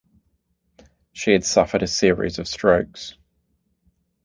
[1.13, 3.13] She had suffered a series of strokes.